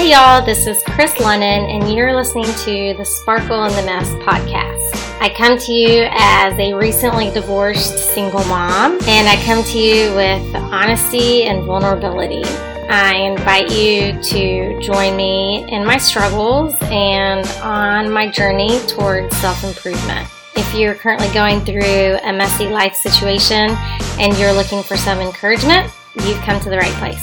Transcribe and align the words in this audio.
Hey 0.00 0.12
y'all, 0.12 0.42
this 0.42 0.66
is 0.66 0.82
Chris 0.82 1.20
Lennon, 1.20 1.68
and 1.68 1.92
you're 1.92 2.16
listening 2.16 2.46
to 2.64 2.94
the 2.96 3.04
Sparkle 3.04 3.64
in 3.64 3.76
the 3.76 3.82
Mess 3.82 4.08
podcast. 4.24 5.20
I 5.20 5.28
come 5.36 5.58
to 5.58 5.72
you 5.72 6.06
as 6.10 6.58
a 6.58 6.72
recently 6.72 7.30
divorced 7.32 7.98
single 8.14 8.42
mom, 8.46 8.98
and 9.02 9.28
I 9.28 9.36
come 9.44 9.62
to 9.62 9.78
you 9.78 10.14
with 10.14 10.54
honesty 10.54 11.42
and 11.42 11.66
vulnerability. 11.66 12.42
I 12.88 13.16
invite 13.16 13.72
you 13.72 14.18
to 14.22 14.80
join 14.80 15.18
me 15.18 15.66
in 15.68 15.84
my 15.84 15.98
struggles 15.98 16.74
and 16.84 17.46
on 17.62 18.10
my 18.10 18.30
journey 18.30 18.80
towards 18.86 19.36
self 19.36 19.62
improvement. 19.64 20.26
If 20.56 20.74
you're 20.74 20.94
currently 20.94 21.28
going 21.34 21.60
through 21.60 22.16
a 22.24 22.32
messy 22.32 22.68
life 22.68 22.94
situation 22.94 23.76
and 24.18 24.34
you're 24.38 24.54
looking 24.54 24.82
for 24.82 24.96
some 24.96 25.20
encouragement, 25.20 25.92
you've 26.24 26.40
come 26.40 26.58
to 26.60 26.70
the 26.70 26.78
right 26.78 26.94
place. 26.94 27.22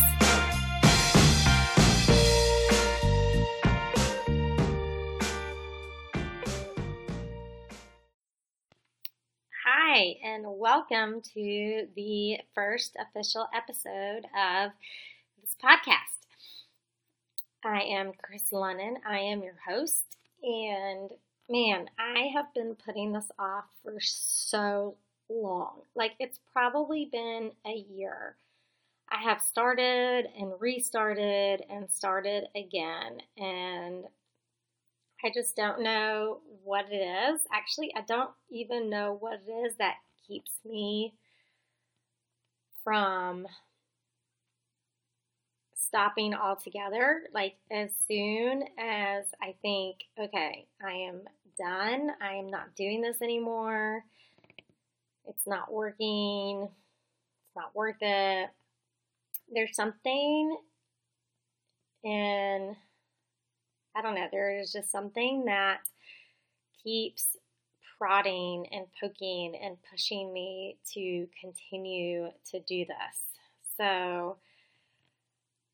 And 10.08 10.46
welcome 10.48 11.22
to 11.34 11.88
the 11.98 12.38
first 12.56 12.96
official 12.98 13.46
episode 13.54 14.24
of 14.34 14.72
this 15.42 15.58
podcast. 15.62 16.24
I 17.66 17.82
am 17.82 18.14
Chris 18.22 18.54
Lennon. 18.54 19.00
I 19.06 19.20
am 19.20 19.44
your 19.44 19.58
host, 19.68 20.06
and 20.42 21.10
man, 21.50 21.90
I 22.00 22.30
have 22.34 22.54
been 22.54 22.76
putting 22.76 23.12
this 23.12 23.30
off 23.38 23.66
for 23.84 23.96
so 24.00 24.96
long. 25.30 25.82
Like, 25.94 26.14
it's 26.20 26.40
probably 26.54 27.10
been 27.12 27.52
a 27.66 27.74
year. 27.74 28.38
I 29.12 29.22
have 29.24 29.42
started 29.42 30.28
and 30.40 30.54
restarted 30.58 31.64
and 31.70 31.92
started 31.92 32.46
again, 32.56 33.24
and 33.38 34.06
I 35.22 35.32
just 35.34 35.58
don't 35.58 35.82
know 35.82 36.40
what 36.64 36.86
it 36.92 37.02
is. 37.02 37.42
Actually, 37.52 37.94
I 37.94 38.02
don't 38.08 38.30
even 38.50 38.90
know 38.90 39.18
what 39.20 39.42
it 39.46 39.52
is 39.52 39.76
that 39.78 39.96
keeps 40.28 40.52
me 40.66 41.14
from 42.84 43.48
stopping 45.76 46.34
altogether. 46.34 47.24
Like, 47.34 47.56
as 47.72 47.90
soon 48.08 48.64
as 48.78 49.26
I 49.42 49.56
think, 49.62 49.98
okay, 50.20 50.66
I 50.86 50.92
am 50.92 51.22
done, 51.58 52.12
I 52.22 52.34
am 52.34 52.50
not 52.50 52.76
doing 52.76 53.02
this 53.02 53.22
anymore, 53.22 54.04
it's 55.26 55.48
not 55.48 55.72
working, 55.72 56.64
it's 56.64 57.56
not 57.56 57.76
worth 57.76 57.98
it. 58.02 58.50
There's 59.54 59.76
something 59.76 60.58
in, 62.04 62.76
I 63.96 64.02
don't 64.02 64.16
know, 64.16 64.28
there 64.32 64.60
is 64.60 64.72
just 64.72 64.92
something 64.92 65.46
that 65.46 65.80
keeps 66.84 67.36
prodding 67.98 68.68
and 68.72 68.86
poking 69.00 69.56
and 69.62 69.78
pushing 69.90 70.34
me 70.34 70.78
to 70.94 71.28
continue 71.42 72.30
to 72.52 72.60
do 72.62 72.86
this. 72.86 73.18
So, 73.78 74.38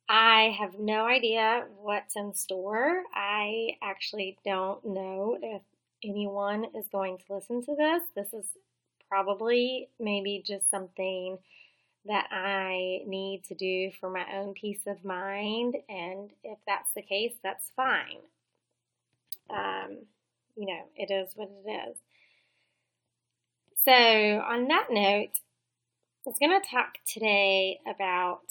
I 0.09 0.55
have 0.59 0.77
no 0.79 1.05
idea 1.05 1.65
what's 1.81 2.15
in 2.15 2.33
store. 2.35 3.03
I 3.15 3.77
actually 3.81 4.37
don't 4.43 4.83
know 4.85 5.37
if 5.41 5.61
anyone 6.03 6.65
is 6.75 6.87
going 6.91 7.17
to 7.19 7.33
listen 7.33 7.63
to 7.63 7.75
this. 7.75 8.03
This 8.15 8.33
is 8.33 8.45
probably 9.09 9.89
maybe 9.99 10.43
just 10.45 10.69
something 10.69 11.37
that 12.05 12.27
I 12.31 13.01
need 13.07 13.43
to 13.47 13.55
do 13.55 13.91
for 13.99 14.09
my 14.09 14.25
own 14.35 14.53
peace 14.53 14.81
of 14.85 15.05
mind. 15.05 15.77
And 15.87 16.31
if 16.43 16.57
that's 16.67 16.91
the 16.93 17.01
case, 17.01 17.33
that's 17.41 17.71
fine. 17.75 18.19
Um, 19.49 19.99
you 20.57 20.67
know, 20.67 20.81
it 20.95 21.11
is 21.11 21.29
what 21.35 21.49
it 21.65 21.69
is. 21.69 21.97
So, 23.85 23.91
on 23.91 24.69
that 24.69 24.87
note, 24.91 25.41
I 26.25 26.25
was 26.25 26.37
going 26.39 26.57
to 26.57 26.69
talk 26.69 26.93
today 27.05 27.81
about 27.85 28.47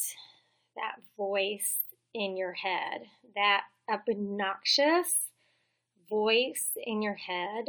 that 0.77 0.97
voice 1.17 1.79
in 2.13 2.37
your 2.37 2.53
head, 2.53 3.07
that 3.35 3.63
obnoxious 3.91 5.31
voice 6.11 6.73
in 6.77 7.01
your 7.01 7.15
head 7.15 7.65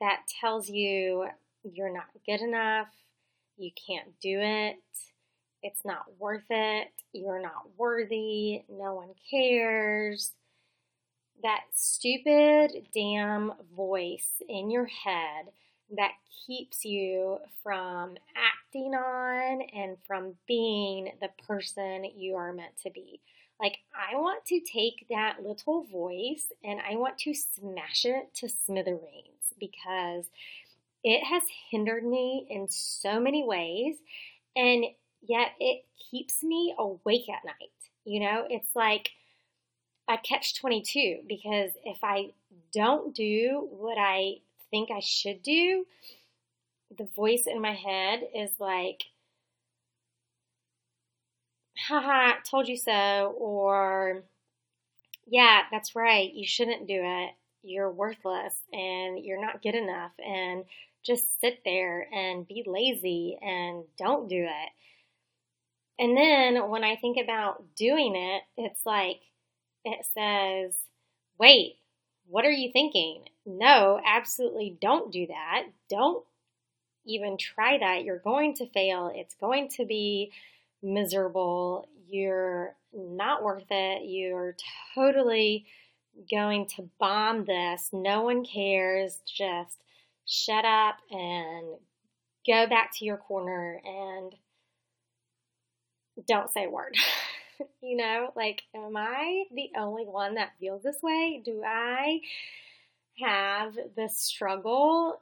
that 0.00 0.22
tells 0.40 0.70
you 0.70 1.26
you're 1.62 1.92
not 1.92 2.06
good 2.24 2.40
enough, 2.40 2.88
you 3.58 3.70
can't 3.86 4.18
do 4.22 4.38
it, 4.40 4.78
it's 5.62 5.84
not 5.84 6.06
worth 6.18 6.46
it, 6.48 6.88
you're 7.12 7.42
not 7.42 7.68
worthy, 7.76 8.62
no 8.70 8.94
one 8.94 9.12
cares. 9.30 10.32
That 11.42 11.64
stupid 11.74 12.88
damn 12.94 13.52
voice 13.76 14.40
in 14.48 14.70
your 14.70 14.86
head 14.86 15.52
that 15.96 16.12
keeps 16.46 16.84
you 16.84 17.38
from 17.62 18.16
acting 18.36 18.94
on 18.94 19.62
and 19.74 19.96
from 20.06 20.34
being 20.46 21.12
the 21.20 21.30
person 21.46 22.04
you 22.16 22.36
are 22.36 22.52
meant 22.52 22.76
to 22.82 22.90
be. 22.90 23.20
Like, 23.60 23.78
I 23.94 24.16
want 24.16 24.44
to 24.46 24.60
take 24.60 25.06
that 25.10 25.38
little 25.42 25.84
voice 25.84 26.46
and 26.62 26.80
I 26.80 26.96
want 26.96 27.18
to 27.18 27.34
smash 27.34 28.04
it 28.04 28.32
to 28.34 28.48
smithereens 28.48 29.54
because 29.58 30.26
it 31.02 31.24
has 31.24 31.42
hindered 31.70 32.04
me 32.04 32.46
in 32.48 32.68
so 32.68 33.18
many 33.18 33.44
ways 33.44 33.96
and 34.54 34.84
yet 35.22 35.52
it 35.58 35.84
keeps 36.10 36.42
me 36.42 36.74
awake 36.78 37.28
at 37.28 37.44
night. 37.44 37.70
You 38.04 38.20
know, 38.20 38.44
it's 38.48 38.74
like 38.76 39.10
a 40.08 40.16
catch 40.18 40.58
22 40.58 41.20
because 41.28 41.72
if 41.84 41.98
I 42.02 42.30
don't 42.72 43.14
do 43.14 43.68
what 43.70 43.98
I 43.98 44.38
think 44.70 44.90
I 44.90 45.00
should 45.00 45.42
do, 45.42 45.84
the 46.96 47.08
voice 47.14 47.44
in 47.46 47.60
my 47.60 47.74
head 47.74 48.20
is 48.34 48.50
like, 48.58 49.04
haha, 51.86 52.34
told 52.48 52.68
you 52.68 52.76
so, 52.76 53.34
or 53.38 54.22
yeah, 55.26 55.62
that's 55.70 55.94
right, 55.94 56.32
you 56.32 56.46
shouldn't 56.46 56.86
do 56.86 57.00
it. 57.02 57.30
You're 57.62 57.90
worthless 57.90 58.54
and 58.72 59.24
you're 59.24 59.40
not 59.40 59.62
good 59.62 59.74
enough, 59.74 60.12
and 60.24 60.64
just 61.04 61.40
sit 61.40 61.60
there 61.64 62.08
and 62.12 62.46
be 62.46 62.64
lazy 62.66 63.38
and 63.42 63.84
don't 63.98 64.28
do 64.28 64.44
it. 64.44 64.70
And 65.98 66.16
then 66.16 66.68
when 66.70 66.84
I 66.84 66.96
think 66.96 67.18
about 67.22 67.74
doing 67.76 68.14
it, 68.14 68.42
it's 68.56 68.86
like, 68.86 69.20
it 69.84 70.06
says, 70.14 70.74
wait, 71.38 71.76
what 72.28 72.44
are 72.44 72.50
you 72.50 72.70
thinking? 72.72 73.24
No, 73.46 74.00
absolutely 74.04 74.76
don't 74.80 75.12
do 75.12 75.26
that. 75.28 75.64
Don't 75.88 76.24
even 77.06 77.36
try 77.38 77.78
that. 77.78 78.04
You're 78.04 78.18
going 78.18 78.54
to 78.56 78.66
fail. 78.66 79.10
It's 79.14 79.34
going 79.34 79.68
to 79.76 79.86
be 79.86 80.32
miserable. 80.82 81.88
You're 82.08 82.74
not 82.92 83.42
worth 83.42 83.66
it. 83.70 84.02
You're 84.06 84.56
totally 84.94 85.66
going 86.30 86.66
to 86.76 86.88
bomb 86.98 87.44
this. 87.44 87.90
No 87.92 88.22
one 88.22 88.44
cares. 88.44 89.18
Just 89.26 89.76
shut 90.26 90.64
up 90.64 90.96
and 91.10 91.78
go 92.46 92.66
back 92.66 92.90
to 92.98 93.04
your 93.04 93.16
corner 93.16 93.80
and 93.84 94.34
don't 96.26 96.52
say 96.52 96.64
a 96.64 96.70
word. 96.70 96.94
you 97.82 97.96
know, 97.96 98.32
like, 98.36 98.62
am 98.74 98.96
I 98.96 99.44
the 99.54 99.70
only 99.76 100.04
one 100.04 100.34
that 100.34 100.52
feels 100.60 100.82
this 100.82 101.02
way? 101.02 101.42
Do 101.44 101.62
I 101.64 102.20
have 103.20 103.76
this 103.96 104.16
struggle 104.18 105.20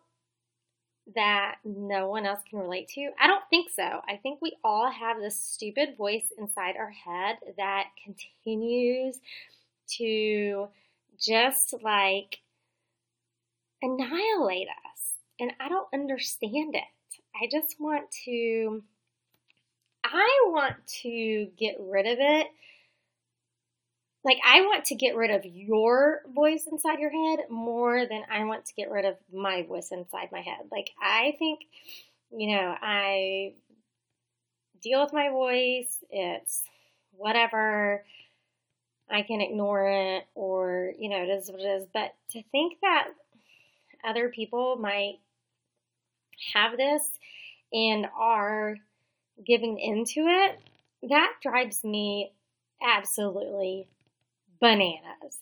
that 1.15 1.57
no 1.65 2.09
one 2.09 2.27
else 2.27 2.41
can 2.49 2.59
relate 2.59 2.89
to? 2.89 3.11
I 3.21 3.27
don't 3.27 3.45
think 3.49 3.71
so. 3.71 4.01
I 4.09 4.17
think 4.17 4.41
we 4.43 4.57
all 4.65 4.91
have 4.91 5.21
this 5.21 5.39
stupid 5.39 5.97
voice 5.97 6.33
inside 6.39 6.77
our 6.77 6.91
head 6.91 7.37
that 7.57 7.87
continues 8.05 9.21
to 9.99 10.69
just 11.19 11.75
like 11.83 12.39
annihilate 13.83 14.69
us. 14.69 15.13
And 15.39 15.53
I 15.61 15.69
don't 15.69 15.89
understand 15.93 16.75
it. 16.75 16.85
I 17.41 17.49
just 17.51 17.77
want 17.79 18.11
to 18.25 18.83
I 20.05 20.45
want 20.47 20.77
to 21.03 21.49
get 21.59 21.77
rid 21.81 22.07
of 22.07 22.19
it. 22.21 22.47
Like, 24.25 24.39
I 24.45 24.63
want 24.63 24.87
to 24.87 24.97
get 24.97 25.15
rid 25.15 25.31
of 25.31 25.45
your 25.45 26.23
voice 26.35 26.67
inside 26.71 26.99
your 26.99 27.11
head 27.11 27.47
more 27.49 28.07
than 28.07 28.23
I 28.31 28.43
want 28.45 28.67
to 28.67 28.75
get 28.75 28.91
rid 28.91 29.05
of 29.05 29.17
my 29.33 29.63
voice 29.63 29.93
inside 29.93 30.31
my 30.33 30.41
head. 30.41 30.67
Like, 30.73 30.91
I 31.01 31.37
think, 31.39 31.61
you 32.37 32.57
know, 32.57 32.75
I 32.83 33.55
deal 34.83 35.03
with 35.03 35.13
my 35.13 35.29
voice, 35.29 35.99
it's 36.11 36.63
whatever. 37.13 38.05
I 39.09 39.23
can 39.23 39.41
ignore 39.41 39.89
it, 39.89 40.27
or, 40.35 40.93
you 40.99 41.09
know, 41.09 41.23
it 41.23 41.29
is 41.29 41.49
what 41.49 41.61
it 41.61 41.65
is. 41.65 41.87
But 41.95 42.13
to 42.31 42.43
think 42.51 42.79
that 42.83 43.09
other 44.05 44.29
people 44.29 44.77
might 44.77 45.21
have 46.53 46.77
this 46.77 47.03
and 47.73 48.07
are 48.19 48.77
giving 49.45 49.79
into 49.79 50.27
it, 50.27 50.59
that 51.09 51.33
drives 51.43 51.85
me 51.85 52.33
absolutely 52.83 53.89
bananas. 54.61 55.39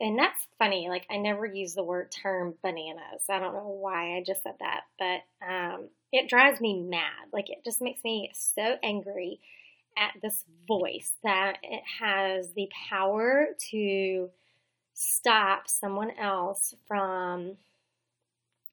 And 0.00 0.18
that's 0.18 0.46
funny. 0.58 0.88
Like, 0.88 1.06
I 1.10 1.16
never 1.16 1.46
use 1.46 1.74
the 1.74 1.84
word 1.84 2.10
term 2.10 2.54
bananas. 2.62 3.22
I 3.30 3.38
don't 3.38 3.54
know 3.54 3.76
why 3.80 4.16
I 4.16 4.24
just 4.26 4.42
said 4.42 4.56
that, 4.60 4.82
but 4.98 5.46
um, 5.46 5.88
it 6.12 6.28
drives 6.28 6.60
me 6.60 6.80
mad. 6.80 7.28
Like, 7.32 7.48
it 7.48 7.64
just 7.64 7.80
makes 7.80 8.02
me 8.04 8.30
so 8.34 8.76
angry 8.82 9.40
at 9.96 10.12
this 10.20 10.44
voice 10.66 11.12
that 11.22 11.58
it 11.62 11.82
has 12.00 12.52
the 12.52 12.68
power 12.88 13.48
to 13.70 14.30
stop 14.94 15.68
someone 15.68 16.10
else 16.18 16.74
from 16.86 17.56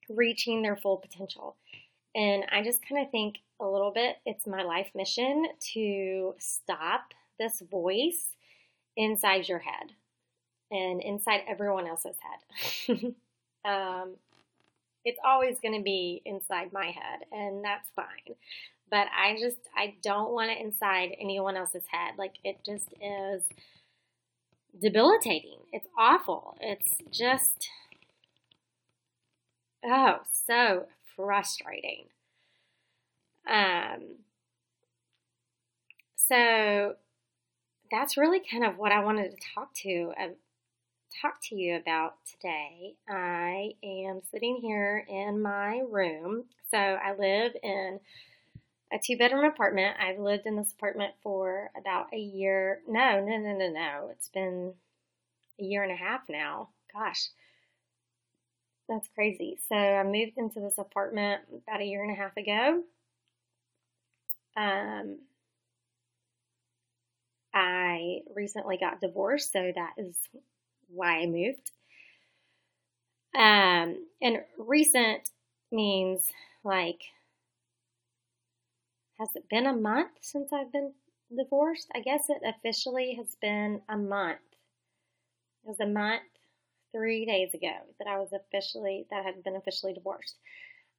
reaching 0.08 0.62
their 0.62 0.76
full 0.76 0.96
potential. 0.96 1.56
And 2.14 2.44
I 2.50 2.62
just 2.62 2.86
kind 2.86 3.04
of 3.04 3.10
think 3.10 3.38
a 3.60 3.66
little 3.66 3.92
bit 3.92 4.16
it's 4.26 4.46
my 4.46 4.62
life 4.62 4.90
mission 4.94 5.46
to 5.72 6.34
stop 6.38 7.14
this 7.38 7.62
voice 7.70 8.26
inside 8.96 9.48
your 9.48 9.60
head 9.60 9.92
and 10.70 11.00
inside 11.00 11.42
everyone 11.48 11.86
else's 11.86 12.16
head. 12.86 13.14
um, 13.64 14.16
it's 15.04 15.18
always 15.24 15.58
going 15.60 15.76
to 15.76 15.82
be 15.82 16.22
inside 16.24 16.72
my 16.72 16.86
head, 16.86 17.26
and 17.32 17.64
that's 17.64 17.88
fine. 17.94 18.36
But 18.90 19.08
I 19.16 19.36
just, 19.40 19.58
I 19.76 19.94
don't 20.02 20.32
want 20.32 20.50
it 20.50 20.60
inside 20.60 21.16
anyone 21.20 21.56
else's 21.56 21.84
head. 21.90 22.14
Like, 22.18 22.34
it 22.44 22.58
just 22.64 22.88
is 23.00 23.42
debilitating. 24.80 25.58
It's 25.72 25.88
awful. 25.98 26.56
It's 26.60 26.94
just, 27.10 27.68
oh, 29.84 30.18
so 30.46 30.86
frustrating. 31.22 32.06
Um, 33.48 34.16
so 36.16 36.94
that's 37.90 38.16
really 38.16 38.40
kind 38.40 38.64
of 38.64 38.78
what 38.78 38.90
I 38.90 39.04
wanted 39.04 39.30
to 39.30 39.36
talk 39.54 39.72
to 39.82 40.12
uh, 40.20 40.28
talk 41.20 41.34
to 41.48 41.54
you 41.54 41.76
about 41.76 42.14
today. 42.28 42.94
I 43.08 43.72
am 43.84 44.20
sitting 44.30 44.58
here 44.60 45.04
in 45.08 45.40
my 45.40 45.82
room. 45.88 46.44
So 46.70 46.78
I 46.78 47.14
live 47.18 47.52
in 47.62 48.00
a 48.92 48.98
two 48.98 49.16
bedroom 49.16 49.44
apartment. 49.44 49.96
I've 50.00 50.18
lived 50.18 50.46
in 50.46 50.56
this 50.56 50.72
apartment 50.72 51.12
for 51.22 51.70
about 51.78 52.06
a 52.12 52.18
year. 52.18 52.80
No, 52.88 53.20
no, 53.24 53.36
no, 53.36 53.56
no, 53.56 53.70
no. 53.70 54.08
It's 54.10 54.28
been 54.28 54.72
a 55.60 55.62
year 55.62 55.82
and 55.82 55.92
a 55.92 55.96
half 55.96 56.22
now. 56.28 56.70
Gosh, 56.92 57.28
that's 58.92 59.08
crazy. 59.14 59.58
So 59.68 59.74
I 59.74 60.02
moved 60.04 60.36
into 60.36 60.60
this 60.60 60.78
apartment 60.78 61.42
about 61.66 61.80
a 61.80 61.84
year 61.84 62.02
and 62.02 62.12
a 62.12 62.14
half 62.14 62.36
ago. 62.36 62.82
Um, 64.56 65.18
I 67.54 68.22
recently 68.34 68.76
got 68.76 69.00
divorced, 69.00 69.52
so 69.52 69.72
that 69.74 69.94
is 69.98 70.16
why 70.88 71.20
I 71.20 71.26
moved. 71.26 71.70
Um, 73.34 74.06
and 74.20 74.44
recent 74.58 75.30
means 75.70 76.28
like, 76.64 77.00
has 79.18 79.34
it 79.36 79.48
been 79.48 79.64
a 79.66 79.72
month 79.72 80.10
since 80.20 80.52
I've 80.52 80.70
been 80.70 80.92
divorced? 81.34 81.90
I 81.94 82.00
guess 82.00 82.28
it 82.28 82.42
officially 82.44 83.14
has 83.14 83.34
been 83.36 83.80
a 83.88 83.96
month. 83.96 84.40
It 85.64 85.68
was 85.68 85.80
a 85.80 85.86
month, 85.86 86.31
three 86.92 87.26
days 87.26 87.54
ago 87.54 87.72
that 87.98 88.08
I 88.08 88.18
was 88.18 88.32
officially, 88.32 89.06
that 89.10 89.20
I 89.20 89.22
had 89.22 89.42
been 89.42 89.56
officially 89.56 89.92
divorced. 89.92 90.36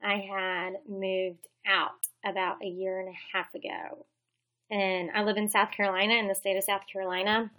I 0.04 0.18
had 0.18 0.74
moved 0.88 1.48
out 1.66 2.07
about 2.25 2.62
a 2.62 2.68
year 2.68 3.00
and 3.00 3.10
a 3.10 3.38
half 3.38 3.54
ago. 3.54 4.06
And 4.69 5.12
I 5.13 5.24
live 5.24 5.38
in 5.38 5.50
South 5.50 5.72
Carolina, 5.72 6.16
in 6.16 6.28
the 6.28 6.36
state 6.36 6.57
of 6.57 6.63
South 6.63 6.84
Carolina. 6.92 7.51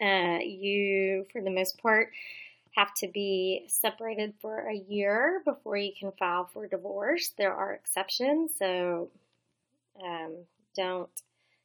Uh, 0.00 0.38
you, 0.42 1.26
for 1.32 1.42
the 1.42 1.50
most 1.50 1.80
part, 1.82 2.10
have 2.76 2.94
to 2.94 3.08
be 3.08 3.64
separated 3.68 4.34
for 4.40 4.68
a 4.68 4.74
year 4.88 5.42
before 5.44 5.76
you 5.76 5.92
can 5.98 6.12
file 6.18 6.48
for 6.52 6.66
divorce. 6.66 7.32
There 7.36 7.52
are 7.52 7.74
exceptions, 7.74 8.52
so 8.56 9.10
um, 10.04 10.36
don't 10.76 11.10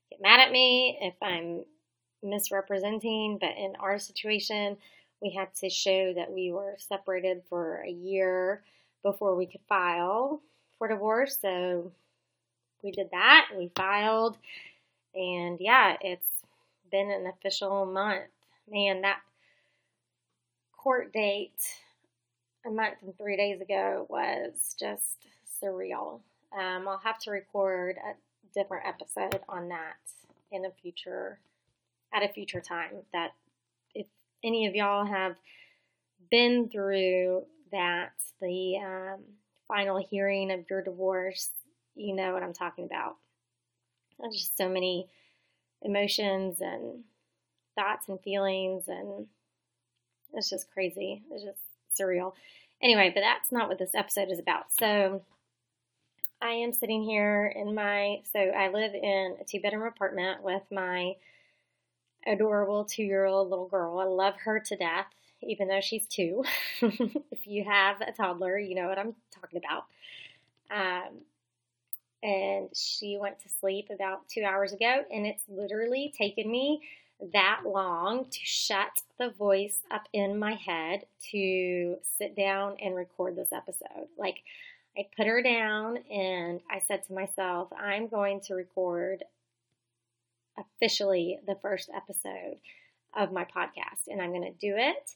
get 0.09 0.21
mad 0.21 0.39
at 0.39 0.51
me 0.51 0.97
if 1.01 1.13
I'm 1.21 1.63
misrepresenting, 2.23 3.37
but 3.39 3.51
in 3.57 3.75
our 3.79 3.99
situation, 3.99 4.77
we 5.23 5.29
had 5.29 5.53
to 5.55 5.69
show 5.69 6.13
that 6.13 6.31
we 6.31 6.51
were 6.51 6.75
separated 6.77 7.41
for 7.49 7.77
a 7.77 7.89
year 7.89 8.61
before 9.03 9.35
we 9.35 9.45
could 9.45 9.61
file 9.69 10.41
for 10.77 10.89
divorce. 10.89 11.39
So 11.41 11.93
we 12.83 12.91
did 12.91 13.09
that, 13.11 13.47
we 13.57 13.71
filed, 13.75 14.37
and 15.15 15.57
yeah, 15.61 15.95
it's 16.01 16.27
been 16.91 17.09
an 17.09 17.27
official 17.27 17.85
month. 17.85 18.25
Man, 18.69 19.01
that 19.01 19.19
court 20.75 21.13
date 21.13 21.79
a 22.65 22.69
month 22.69 22.95
and 23.01 23.17
three 23.17 23.37
days 23.37 23.61
ago 23.61 24.05
was 24.09 24.75
just 24.77 25.25
surreal. 25.61 26.19
Um, 26.57 26.87
I'll 26.87 27.01
have 27.03 27.19
to 27.19 27.31
record 27.31 27.95
a 27.97 28.13
different 28.53 28.85
episode 28.85 29.39
on 29.47 29.69
that 29.69 29.95
in 30.51 30.65
a 30.65 30.71
future 30.81 31.39
at 32.13 32.23
a 32.23 32.33
future 32.33 32.61
time. 32.61 32.91
That 33.13 33.31
any 34.43 34.67
of 34.67 34.75
y'all 34.75 35.05
have 35.05 35.35
been 36.29 36.69
through 36.69 37.43
that, 37.71 38.11
the 38.41 38.77
um, 38.77 39.21
final 39.67 39.97
hearing 40.09 40.51
of 40.51 40.65
your 40.69 40.81
divorce, 40.81 41.49
you 41.95 42.15
know 42.15 42.33
what 42.33 42.43
I'm 42.43 42.53
talking 42.53 42.85
about. 42.85 43.17
There's 44.19 44.37
just 44.37 44.57
so 44.57 44.69
many 44.69 45.07
emotions 45.81 46.57
and 46.61 47.03
thoughts 47.75 48.07
and 48.07 48.19
feelings, 48.21 48.83
and 48.87 49.27
it's 50.33 50.49
just 50.49 50.71
crazy. 50.71 51.23
It's 51.31 51.43
just 51.43 51.59
surreal. 51.99 52.33
Anyway, 52.81 53.11
but 53.13 53.21
that's 53.21 53.51
not 53.51 53.69
what 53.69 53.79
this 53.79 53.95
episode 53.95 54.29
is 54.29 54.39
about. 54.39 54.65
So 54.77 55.21
I 56.41 56.51
am 56.51 56.73
sitting 56.73 57.03
here 57.03 57.53
in 57.55 57.73
my, 57.73 58.21
so 58.31 58.39
I 58.39 58.69
live 58.69 58.93
in 58.93 59.37
a 59.39 59.43
two 59.45 59.61
bedroom 59.61 59.87
apartment 59.87 60.43
with 60.43 60.63
my 60.71 61.13
adorable 62.27 62.85
two 62.85 63.03
year 63.03 63.25
old 63.25 63.49
little 63.49 63.67
girl. 63.67 63.99
I 63.99 64.05
love 64.05 64.35
her 64.43 64.59
to 64.59 64.75
death, 64.75 65.07
even 65.41 65.67
though 65.67 65.81
she's 65.81 66.05
two. 66.07 66.43
if 66.81 67.45
you 67.45 67.63
have 67.63 68.01
a 68.01 68.11
toddler, 68.11 68.57
you 68.57 68.75
know 68.75 68.87
what 68.87 68.99
I'm 68.99 69.15
talking 69.31 69.59
about. 69.59 69.85
Um, 70.71 71.19
and 72.21 72.69
she 72.73 73.17
went 73.19 73.39
to 73.41 73.49
sleep 73.49 73.89
about 73.93 74.27
two 74.29 74.43
hours 74.43 74.71
ago, 74.71 75.03
and 75.11 75.25
it's 75.25 75.43
literally 75.49 76.13
taken 76.17 76.49
me 76.49 76.81
that 77.33 77.61
long 77.65 78.25
to 78.25 78.39
shut 78.43 79.01
the 79.19 79.29
voice 79.29 79.81
up 79.91 80.07
in 80.13 80.39
my 80.39 80.53
head 80.53 81.05
to 81.31 81.97
sit 82.17 82.35
down 82.35 82.75
and 82.81 82.95
record 82.95 83.35
this 83.35 83.51
episode. 83.51 84.07
Like, 84.17 84.37
I 84.97 85.07
put 85.15 85.27
her 85.27 85.41
down 85.41 85.97
and 86.11 86.61
I 86.69 86.79
said 86.87 87.03
to 87.07 87.13
myself, 87.13 87.69
I'm 87.77 88.07
going 88.07 88.41
to 88.41 88.53
record 88.53 89.23
officially 90.57 91.39
the 91.45 91.57
first 91.61 91.89
episode 91.95 92.57
of 93.15 93.31
my 93.31 93.45
podcast, 93.45 94.07
and 94.07 94.21
I'm 94.21 94.31
going 94.31 94.43
to 94.43 94.51
do 94.51 94.75
it 94.77 95.11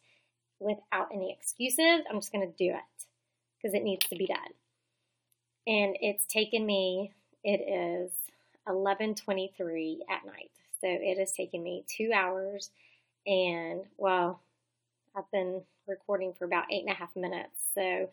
without 0.60 1.10
any 1.14 1.32
excuses. 1.32 2.02
I'm 2.10 2.20
just 2.20 2.32
going 2.32 2.48
to 2.48 2.58
do 2.58 2.72
it 2.72 3.06
because 3.58 3.74
it 3.74 3.84
needs 3.84 4.06
to 4.08 4.16
be 4.16 4.28
done 4.28 4.54
and 5.68 5.98
it's 6.00 6.26
taken 6.26 6.66
me 6.66 7.12
it 7.44 7.62
is 7.62 8.12
11:23 8.68 10.00
at 10.10 10.26
night. 10.26 10.52
So 10.82 10.88
it 10.88 11.18
has 11.18 11.32
taken 11.34 11.62
me 11.64 11.84
2 11.88 12.12
hours 12.14 12.72
and 13.26 13.82
well 13.98 14.42
I've 15.16 15.30
been 15.32 15.62
recording 15.88 16.34
for 16.34 16.46
about 16.46 16.66
eight 16.72 16.84
and 16.84 16.92
a 16.92 16.98
half 16.98 17.16
minutes. 17.16 17.70
So 17.76 18.10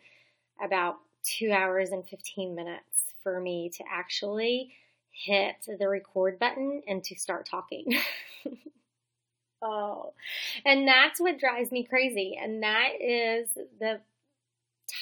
about 0.61 0.97
2 1.23 1.51
hours 1.51 1.89
and 1.91 2.07
15 2.07 2.53
minutes 2.55 3.05
for 3.23 3.39
me 3.39 3.69
to 3.69 3.83
actually 3.91 4.73
hit 5.15 5.67
the 5.79 5.87
record 5.87 6.37
button 6.39 6.81
and 6.87 7.03
to 7.05 7.15
start 7.15 7.47
talking. 7.49 7.85
oh. 9.61 10.13
And 10.65 10.87
that's 10.87 11.19
what 11.19 11.39
drives 11.39 11.71
me 11.71 11.83
crazy 11.83 12.37
and 12.41 12.63
that 12.63 12.89
is 12.99 13.49
the 13.79 14.01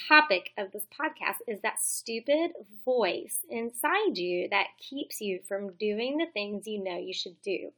topic 0.08 0.50
of 0.56 0.72
this 0.72 0.86
podcast 0.98 1.36
is 1.46 1.60
that 1.62 1.80
stupid 1.80 2.52
voice 2.84 3.38
inside 3.50 4.16
you 4.16 4.48
that 4.50 4.68
keeps 4.78 5.20
you 5.20 5.40
from 5.46 5.74
doing 5.74 6.16
the 6.16 6.26
things 6.32 6.66
you 6.66 6.82
know 6.82 6.96
you 6.96 7.12
should 7.12 7.40
do. 7.42 7.70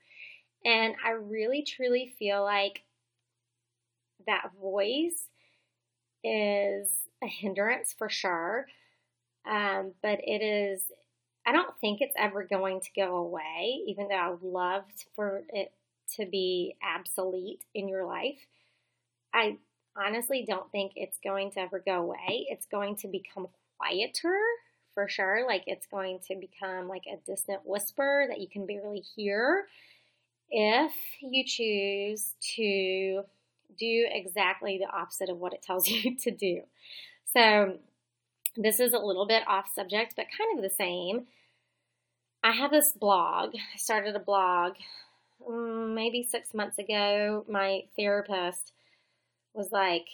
And 0.65 0.95
I 1.05 1.11
really 1.11 1.63
truly 1.63 2.15
feel 2.19 2.43
like 2.43 2.83
that 4.27 4.51
voice 4.61 5.29
is 6.25 6.89
a 7.23 7.27
hindrance 7.27 7.95
for 7.97 8.09
sure. 8.09 8.67
Um, 9.49 9.93
but 10.03 10.19
it 10.23 10.43
is, 10.43 10.83
I 11.47 11.53
don't 11.53 11.79
think 11.81 12.01
it's 12.01 12.15
ever 12.19 12.45
going 12.45 12.81
to 12.81 12.91
go 12.97 13.17
away, 13.17 13.81
even 13.87 14.09
though 14.09 14.17
I 14.17 14.31
would 14.31 14.43
love 14.43 14.85
for 15.15 15.45
it 15.51 15.73
to 16.17 16.27
be 16.27 16.77
obsolete 16.83 17.65
in 17.75 17.89
your 17.89 18.05
life. 18.05 18.47
I 19.35 19.59
honestly 19.97 20.45
don't 20.47 20.71
think 20.73 20.93
it's 20.97 21.19
going 21.23 21.53
to 21.53 21.61
ever 21.61 21.83
go 21.85 22.03
away. 22.03 22.47
It's 22.49 22.67
going 22.67 22.97
to 22.97 23.09
become 23.09 23.49
quieter 23.79 24.39
for 24.95 25.09
sure. 25.09 25.47
Like 25.47 25.65
it's 25.67 25.87
going 25.87 26.21
to 26.29 26.37
become 26.37 26.89
like 26.89 27.05
a 27.13 27.19
distant 27.27 27.63
whisper 27.65 28.27
that 28.29 28.41
you 28.41 28.49
can 28.49 28.67
barely 28.67 29.01
hear. 29.17 29.67
if 30.51 30.93
you 31.21 31.45
choose 31.45 32.35
to 32.57 33.23
do 33.79 34.07
exactly 34.11 34.79
the 34.79 34.91
opposite 34.97 35.29
of 35.29 35.39
what 35.39 35.53
it 35.53 35.63
tells 35.63 35.89
you 35.91 36.17
to 36.19 36.31
do. 36.31 36.63
So, 37.35 37.79
this 38.57 38.81
is 38.81 38.93
a 38.93 38.99
little 38.99 39.27
bit 39.27 39.43
off 39.47 39.73
subject, 39.75 40.15
but 40.17 40.27
kind 40.37 40.59
of 40.59 40.63
the 40.63 40.75
same. 40.75 41.27
I 42.43 42.53
have 42.53 42.71
this 42.71 42.93
blog. 42.93 43.55
I 43.55 43.77
started 43.77 44.15
a 44.15 44.21
blog 44.21 44.75
um, 45.47 45.95
maybe 45.95 46.27
six 46.29 46.55
months 46.55 46.79
ago. 46.79 47.45
My 47.49 47.83
therapist 47.97 48.73
was 49.55 49.71
like, 49.73 50.07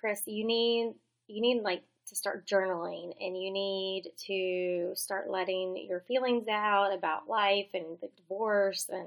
Chris, 0.00 0.22
you 0.26 0.46
need 0.46 0.94
you 1.28 1.40
need 1.40 1.62
like 1.62 1.82
to 2.08 2.16
start 2.16 2.46
journaling 2.46 3.12
and 3.20 3.40
you 3.40 3.50
need 3.50 4.10
to 4.26 4.92
start 4.94 5.30
letting 5.30 5.86
your 5.88 6.00
feelings 6.00 6.48
out 6.48 6.92
about 6.92 7.28
life 7.28 7.68
and 7.74 7.98
the 8.00 8.08
divorce 8.16 8.86
and 8.90 9.06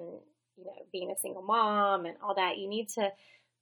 you 0.58 0.66
know 0.66 0.86
being 0.92 1.12
a 1.12 1.20
single 1.20 1.42
mom 1.42 2.06
and 2.06 2.16
all 2.24 2.34
that 2.34 2.58
you 2.58 2.68
need 2.68 2.88
to 2.90 3.12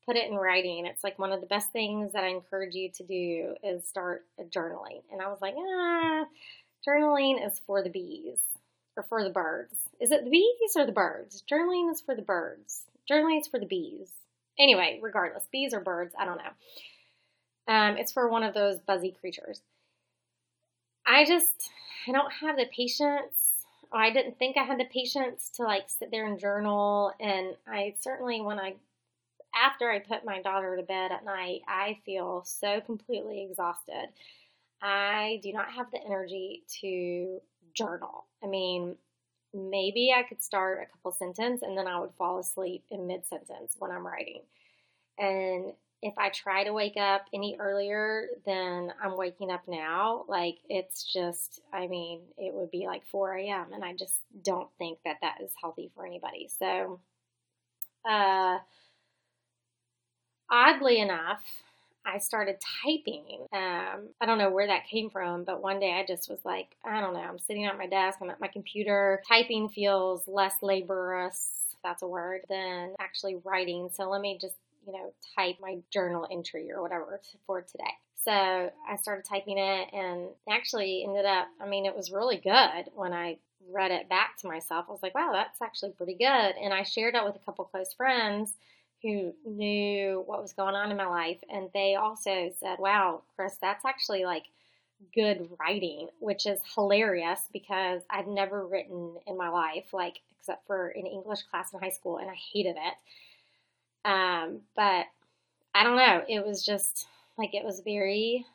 put 0.06 0.16
it 0.16 0.30
in 0.30 0.36
writing 0.36 0.86
it's 0.86 1.04
like 1.04 1.18
one 1.20 1.32
of 1.32 1.42
the 1.42 1.48
best 1.48 1.72
things 1.72 2.14
that 2.14 2.24
i 2.24 2.28
encourage 2.28 2.76
you 2.76 2.90
to 2.90 3.04
do 3.04 3.56
is 3.64 3.88
start 3.88 4.26
journaling 4.50 5.02
and 5.12 5.22
i 5.22 5.28
was 5.28 5.40
like 5.42 5.56
ah 5.58 6.26
journaling 6.88 7.46
is 7.46 7.62
for 7.66 7.82
the 7.82 7.90
bees 7.90 8.40
or 8.96 9.04
for 9.04 9.24
the 9.24 9.30
birds 9.30 9.76
is 10.00 10.12
it 10.12 10.24
the 10.24 10.30
bees 10.30 10.76
or 10.76 10.86
the 10.86 10.92
birds 10.92 11.44
journaling 11.52 11.92
is 11.92 12.02
for 12.02 12.16
the 12.16 12.22
birds 12.22 12.82
journaling 13.10 13.40
is 13.40 13.48
for 13.48 13.60
the 13.60 13.66
bees 13.66 14.10
anyway 14.60 15.00
regardless 15.02 15.44
bees 15.52 15.74
or 15.74 15.80
birds 15.80 16.14
i 16.20 16.26
don't 16.26 16.38
know 16.38 16.52
um, 17.68 17.98
it's 17.98 18.12
for 18.12 18.28
one 18.28 18.44
of 18.44 18.54
those 18.54 18.80
buzzy 18.80 19.16
creatures. 19.20 19.62
I 21.06 21.26
just, 21.26 21.70
I 22.08 22.12
don't 22.12 22.32
have 22.42 22.58
the 22.58 22.66
patience. 22.66 23.66
I 23.92 24.10
didn't 24.10 24.40
think 24.40 24.58
I 24.58 24.64
had 24.64 24.80
the 24.80 24.86
patience 24.86 25.50
to 25.56 25.64
like 25.64 25.86
sit 25.88 26.12
there 26.12 26.26
and 26.26 26.40
journal. 26.40 27.14
And 27.20 27.56
I 27.68 27.96
certainly, 28.00 28.42
when 28.42 28.60
I, 28.60 28.76
after 29.64 29.90
I 29.90 30.00
put 30.00 30.26
my 30.26 30.42
daughter 30.42 30.76
to 30.76 30.84
bed 30.84 31.12
at 31.12 31.24
night, 31.24 31.62
I 31.68 32.00
feel 32.06 32.44
so 32.46 32.82
completely 32.82 33.48
exhausted. 33.50 34.10
I 34.82 35.40
do 35.42 35.54
not 35.54 35.72
have 35.72 35.90
the 35.92 36.04
energy 36.06 36.64
to 36.82 37.40
journal. 37.74 38.26
I 38.44 38.48
mean, 38.48 38.98
maybe 39.54 40.14
I 40.16 40.24
could 40.24 40.44
start 40.44 40.82
a 40.84 40.92
couple 40.92 41.14
sentences 41.14 41.62
and 41.62 41.78
then 41.78 41.88
I 41.88 42.00
would 42.00 42.14
fall 42.18 42.40
asleep 42.40 42.84
in 42.92 43.08
mid 43.08 43.26
sentence 43.26 43.76
when 43.80 43.92
I'm 43.92 44.06
writing. 44.06 44.42
And 45.18 45.72
if 46.02 46.18
I 46.18 46.30
try 46.30 46.66
to 46.66 46.74
wake 46.74 46.98
up 46.98 47.26
any 47.34 47.56
earlier 47.58 48.28
than 48.46 48.92
I'm 49.02 49.16
waking 49.16 49.52
up 49.52 49.64
now, 49.70 50.26
like 50.28 50.58
it's 50.68 51.04
just, 51.04 51.62
I 51.72 51.88
mean, 51.88 52.20
it 52.38 52.54
would 52.54 52.72
be 52.72 52.86
like 52.88 53.08
4 53.08 53.38
a.m. 53.38 53.68
And 53.74 53.86
I 53.86 53.94
just 53.94 54.16
don't 54.44 54.68
think 54.78 55.00
that 55.06 55.20
that 55.22 55.38
is 55.42 55.52
healthy 55.62 55.90
for 55.96 56.06
anybody. 56.06 56.50
So, 56.60 57.00
uh, 58.04 58.58
oddly 60.54 61.00
enough, 61.00 61.42
I 62.06 62.20
started 62.20 62.58
typing. 62.84 63.26
Um, 63.52 64.10
I 64.22 64.26
don't 64.26 64.38
know 64.38 64.52
where 64.52 64.68
that 64.68 64.88
came 64.88 65.10
from, 65.10 65.44
but 65.44 65.62
one 65.62 65.80
day 65.80 65.94
I 65.94 66.06
just 66.06 66.30
was 66.30 66.40
like, 66.46 66.68
I 66.86 67.02
don't 67.02 67.14
know, 67.14 67.22
I'm 67.22 67.40
sitting 67.40 67.66
at 67.66 67.78
my 67.78 67.88
desk, 67.88 68.20
I'm 68.22 68.30
at 68.30 68.40
my 68.40 68.48
computer. 68.48 69.22
Typing 69.28 69.70
feels 69.70 70.28
less 70.28 70.56
laborious, 70.62 71.50
that's 71.84 72.04
a 72.04 72.08
word, 72.08 72.42
than 72.50 72.94
actually 73.00 73.38
writing. 73.44 73.90
So 73.94 74.10
let 74.10 74.22
me 74.22 74.38
just 74.40 74.56
you 74.86 74.94
know, 74.94 75.14
type 75.36 75.56
my 75.62 75.78
journal 75.92 76.28
entry 76.30 76.70
or 76.70 76.82
whatever 76.82 77.22
for 77.48 77.62
today. 77.62 77.84
So 78.16 78.32
I 78.32 78.96
started 79.02 79.26
typing 79.26 79.58
it 79.58 79.90
and 79.94 80.28
actually 80.50 81.06
ended 81.08 81.26
up, 81.26 81.48
I 81.62 81.68
mean, 81.68 81.86
it 81.86 81.96
was 81.96 82.12
really 82.12 82.38
good 82.38 82.92
when 82.94 83.14
I 83.14 83.38
read 83.72 83.92
it 83.92 84.10
back 84.10 84.38
to 84.40 84.48
myself. 84.48 84.86
I 84.88 84.92
was 84.92 85.04
like, 85.04 85.16
wow, 85.16 85.32
that's 85.32 85.62
actually 85.62 85.92
pretty 85.92 86.16
good. 86.16 86.26
And 86.62 86.74
I 86.74 86.84
shared 86.84 87.16
it 87.16 87.24
with 87.24 87.36
a 87.36 87.40
couple 87.40 87.66
close 87.66 87.94
friends 87.94 88.54
who 89.04 89.34
knew 89.46 90.24
what 90.26 90.42
was 90.42 90.54
going 90.54 90.76
on 90.76 90.90
in 90.90 90.98
my 90.98 91.06
life. 91.06 91.38
And 91.52 91.70
they 91.74 91.96
also 91.96 92.52
said, 92.60 92.80
wow, 92.80 93.22
Chris, 93.36 93.58
that's 93.62 93.86
actually 93.86 94.26
like 94.26 94.46
good 95.14 95.50
writing, 95.60 96.08
which 96.20 96.46
is 96.46 96.60
hilarious 96.74 97.42
because 97.52 98.02
I've 98.10 98.28
never 98.28 98.66
written 98.66 99.16
in 99.28 99.38
my 99.38 99.50
life, 99.50 99.94
like, 99.94 100.22
except 100.40 100.66
for 100.66 100.88
an 100.90 101.06
English 101.06 101.44
class 101.44 101.74
in 101.74 101.80
high 101.80 101.90
school, 101.90 102.18
and 102.18 102.30
I 102.30 102.36
hated 102.54 102.78
it. 102.78 104.10
Um, 104.10 104.62
but 104.76 105.06
I 105.76 105.84
don't 105.84 105.98
know. 105.98 106.24
It 106.28 106.46
was 106.46 106.66
just 106.66 107.08
like 107.38 107.54
it 107.54 107.64
was 107.66 107.82
very 107.82 108.46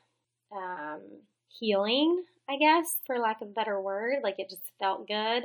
um, 0.53 1.01
healing, 1.49 2.23
I 2.49 2.57
guess, 2.59 2.97
for 3.07 3.19
lack 3.19 3.41
of 3.43 3.49
a 3.49 3.53
better 3.53 3.81
word. 3.81 4.17
Like 4.23 4.39
it 4.39 4.51
just 4.51 4.63
felt 4.79 5.07
good. 5.09 5.45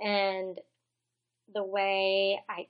And 0.00 0.60
the 1.54 1.62
way 1.62 2.40
I 2.48 2.66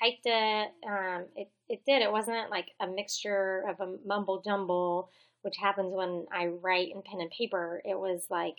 typed 0.00 0.26
it, 0.26 0.70
um, 0.86 1.24
it, 1.36 1.50
it 1.68 1.82
did. 1.86 2.02
It 2.02 2.12
wasn't 2.12 2.50
like 2.50 2.68
a 2.80 2.86
mixture 2.86 3.64
of 3.68 3.80
a 3.80 3.94
mumble 4.06 4.42
jumble, 4.44 5.10
which 5.42 5.56
happens 5.56 5.94
when 5.94 6.26
I 6.32 6.46
write 6.46 6.90
in 6.94 7.02
pen 7.02 7.20
and 7.20 7.30
paper. 7.30 7.82
It 7.84 7.98
was 7.98 8.22
like 8.30 8.56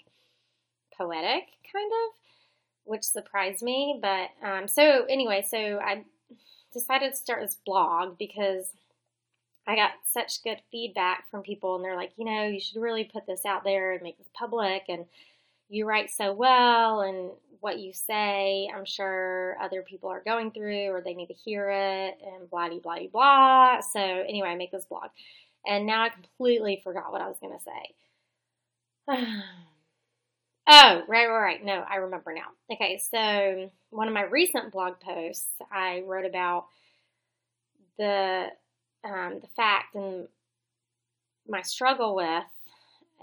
poetic, 0.97 1.47
kind 1.71 1.91
of, 1.91 2.15
which 2.85 3.03
surprised 3.03 3.61
me. 3.61 3.99
But 4.01 4.29
um, 4.45 4.67
so, 4.67 5.05
anyway, 5.09 5.45
so 5.47 5.79
I 5.79 6.03
decided 6.73 7.11
to 7.11 7.17
start 7.17 7.41
this 7.41 7.57
blog 7.65 8.17
because 8.17 8.71
I 9.67 9.75
got 9.75 9.91
such 10.11 10.43
good 10.43 10.61
feedback 10.71 11.29
from 11.29 11.43
people, 11.43 11.75
and 11.75 11.83
they're 11.83 11.95
like, 11.95 12.13
you 12.17 12.25
know, 12.25 12.47
you 12.47 12.59
should 12.59 12.81
really 12.81 13.03
put 13.03 13.27
this 13.27 13.45
out 13.45 13.63
there 13.63 13.93
and 13.93 14.01
make 14.01 14.17
this 14.17 14.29
public. 14.33 14.83
And 14.89 15.05
you 15.69 15.85
write 15.85 16.09
so 16.11 16.33
well, 16.33 17.01
and 17.01 17.31
what 17.61 17.79
you 17.79 17.93
say, 17.93 18.69
I'm 18.73 18.85
sure 18.85 19.57
other 19.61 19.81
people 19.81 20.09
are 20.09 20.23
going 20.23 20.51
through 20.51 20.89
or 20.89 21.01
they 21.01 21.13
need 21.13 21.27
to 21.27 21.33
hear 21.33 21.69
it, 21.69 22.17
and 22.25 22.49
blah, 22.49 22.69
blah, 22.69 22.79
blah, 22.79 23.07
blah. 23.11 23.81
So, 23.81 23.99
anyway, 23.99 24.49
I 24.49 24.55
make 24.55 24.71
this 24.71 24.85
blog. 24.85 25.09
And 25.65 25.85
now 25.85 26.03
I 26.03 26.09
completely 26.09 26.81
forgot 26.83 27.11
what 27.11 27.21
I 27.21 27.27
was 27.27 27.37
going 27.39 27.57
to 27.57 27.63
say. 29.17 29.33
Oh, 30.71 31.01
right, 31.07 31.27
right, 31.27 31.41
right. 31.41 31.65
No, 31.65 31.83
I 31.89 31.95
remember 31.95 32.31
now. 32.31 32.49
Okay, 32.71 33.01
so 33.11 33.71
one 33.89 34.07
of 34.07 34.13
my 34.13 34.21
recent 34.21 34.71
blog 34.71 34.99
posts, 34.99 35.47
I 35.71 36.03
wrote 36.05 36.25
about 36.25 36.67
the 37.97 38.47
um, 39.03 39.39
the 39.41 39.47
fact 39.55 39.95
and 39.95 40.27
my 41.47 41.63
struggle 41.63 42.13
with 42.13 42.43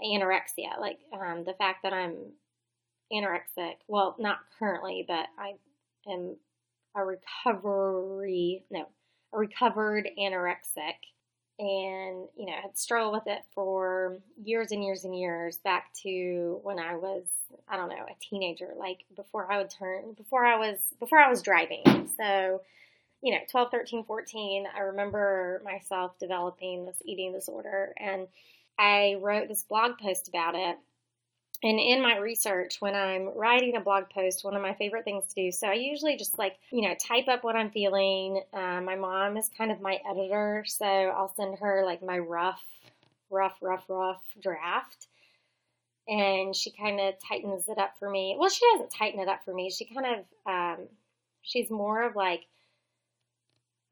anorexia, 0.03 0.79
like 0.79 0.99
um, 1.13 1.43
the 1.43 1.53
fact 1.53 1.83
that 1.83 1.93
I'm 1.93 2.15
anorexic. 3.11 3.75
Well, 3.87 4.15
not 4.19 4.39
currently, 4.59 5.05
but 5.07 5.27
I 5.37 5.53
am 6.09 6.35
a 6.95 7.03
recovery, 7.03 8.63
no, 8.69 8.87
a 9.33 9.37
recovered 9.37 10.09
anorexic 10.17 10.95
and 11.59 12.27
you 12.37 12.45
know 12.45 12.53
had 12.61 12.77
struggled 12.77 13.13
with 13.13 13.25
it 13.25 13.41
for 13.55 14.17
years 14.43 14.71
and 14.71 14.83
years 14.83 15.05
and 15.05 15.17
years 15.17 15.57
back 15.57 15.91
to 15.93 16.59
when 16.61 16.77
I 16.77 16.95
was 16.95 17.23
I 17.67 17.77
don't 17.77 17.89
know 17.89 17.95
a 17.95 18.15
teenager 18.19 18.73
like 18.77 18.99
before 19.15 19.51
I 19.51 19.57
would 19.57 19.69
turn 19.71 20.13
before 20.15 20.45
I 20.45 20.57
was 20.57 20.77
before 20.99 21.17
I 21.17 21.29
was 21.29 21.41
driving 21.41 21.83
so 22.15 22.61
you 23.23 23.33
know 23.33 23.39
12 23.49 23.71
13 23.71 24.03
14 24.03 24.65
I 24.75 24.81
remember 24.81 25.61
myself 25.65 26.11
developing 26.19 26.85
this 26.85 27.01
eating 27.03 27.33
disorder 27.33 27.93
and 27.97 28.27
I 28.79 29.17
wrote 29.21 29.47
this 29.47 29.63
blog 29.63 29.97
post 29.97 30.27
about 30.27 30.55
it 30.55 30.77
and 31.63 31.79
in 31.79 32.03
my 32.03 32.17
research, 32.17 32.77
when 32.81 32.93
I'm 32.93 33.29
writing 33.35 33.75
a 33.75 33.81
blog 33.81 34.09
post, 34.09 34.43
one 34.43 34.55
of 34.55 34.61
my 34.61 34.75
favorite 34.75 35.05
things 35.05 35.25
to 35.29 35.45
do, 35.45 35.51
so 35.51 35.67
I 35.67 35.73
usually 35.73 36.15
just 36.15 36.37
like, 36.37 36.57
you 36.69 36.87
know, 36.87 36.93
type 36.93 37.27
up 37.27 37.43
what 37.43 37.55
I'm 37.55 37.71
feeling. 37.71 38.43
Um, 38.53 38.85
my 38.85 38.95
mom 38.95 39.37
is 39.37 39.49
kind 39.57 39.71
of 39.71 39.81
my 39.81 39.97
editor, 40.07 40.63
so 40.67 40.85
I'll 40.85 41.33
send 41.35 41.57
her 41.57 41.83
like 41.83 42.03
my 42.03 42.19
rough, 42.19 42.63
rough, 43.31 43.57
rough, 43.61 43.85
rough 43.89 44.21
draft. 44.39 45.07
And 46.07 46.55
she 46.55 46.71
kind 46.71 46.99
of 46.99 47.15
tightens 47.27 47.67
it 47.67 47.79
up 47.79 47.95
for 47.97 48.09
me. 48.09 48.37
Well, 48.39 48.49
she 48.49 48.61
doesn't 48.73 48.91
tighten 48.91 49.19
it 49.19 49.27
up 49.27 49.43
for 49.43 49.53
me. 49.53 49.71
She 49.71 49.85
kind 49.85 50.05
of, 50.05 50.25
um, 50.45 50.87
she's 51.41 51.71
more 51.71 52.03
of 52.03 52.15
like 52.15 52.45